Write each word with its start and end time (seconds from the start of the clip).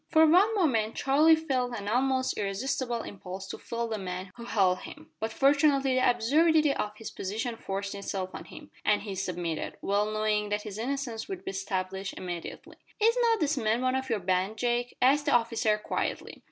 For 0.09 0.25
one 0.25 0.55
moment 0.55 0.95
Charlie 0.95 1.35
felt 1.35 1.75
an 1.77 1.87
almost 1.87 2.35
irresistible 2.35 3.03
impulse 3.03 3.45
to 3.49 3.59
fell 3.59 3.87
the 3.87 3.99
men 3.99 4.31
who 4.35 4.45
held 4.45 4.79
him, 4.79 5.11
but 5.19 5.31
fortunately 5.31 5.93
the 5.93 6.09
absurdity 6.09 6.73
of 6.73 6.93
his 6.97 7.11
position 7.11 7.55
forced 7.55 7.93
itself 7.93 8.31
on 8.33 8.45
him, 8.45 8.71
and 8.83 9.03
he 9.03 9.13
submitted, 9.13 9.77
well 9.79 10.11
knowing 10.11 10.49
that 10.49 10.63
his 10.63 10.79
innocence 10.79 11.27
would 11.27 11.45
be 11.45 11.51
established 11.51 12.15
immediately. 12.17 12.77
"Is 12.99 13.15
not 13.21 13.39
this 13.41 13.57
man 13.59 13.83
one 13.83 13.93
of 13.93 14.09
your 14.09 14.17
band, 14.19 14.57
Jake?" 14.57 14.97
asked 15.03 15.27
the 15.27 15.33
officer 15.33 15.77
quietly. 15.77 16.39